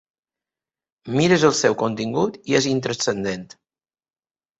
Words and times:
Mires 1.19 1.43
el 1.49 1.53
seu 1.59 1.75
contingut 1.81 2.39
i 2.53 2.57
és 2.61 2.69
intranscendent. 2.71 3.45